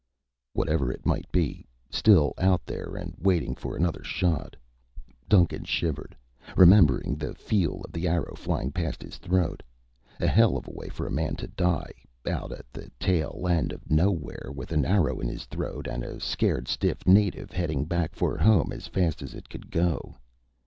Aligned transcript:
Whatever 0.53 0.91
it 0.91 1.05
might 1.05 1.31
be. 1.31 1.67
Still 1.91 2.33
out 2.39 2.65
there 2.65 2.95
and 2.95 3.13
waiting 3.19 3.53
for 3.53 3.77
another 3.77 4.03
shot. 4.03 4.55
Duncan 5.29 5.63
shivered, 5.63 6.15
remembering 6.57 7.15
the 7.17 7.35
feel 7.35 7.81
of 7.85 7.91
the 7.91 8.07
arrow 8.07 8.33
flying 8.35 8.71
past 8.71 9.03
his 9.03 9.17
throat. 9.19 9.61
A 10.19 10.25
hell 10.25 10.57
of 10.57 10.67
a 10.67 10.71
way 10.71 10.89
for 10.89 11.05
a 11.05 11.11
man 11.11 11.35
to 11.35 11.47
die 11.49 11.91
out 12.27 12.51
at 12.51 12.65
the 12.73 12.89
tail 12.99 13.45
end 13.47 13.71
of 13.71 13.91
nowhere 13.91 14.51
with 14.51 14.71
an 14.71 14.85
arrow 14.85 15.19
in 15.19 15.29
his 15.29 15.45
throat 15.45 15.85
and 15.87 16.03
a 16.03 16.19
scared 16.19 16.67
stiff 16.67 17.05
native 17.05 17.51
heading 17.51 17.85
back 17.85 18.15
for 18.15 18.39
home 18.39 18.73
as 18.73 18.87
fast 18.87 19.21
as 19.21 19.35
it 19.35 19.49
could 19.49 19.69
go. 19.69 20.15